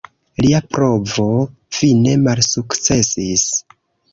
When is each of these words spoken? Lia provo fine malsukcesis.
Lia 0.43 0.61
provo 0.77 1.27
fine 1.81 2.15
malsukcesis. 2.25 3.45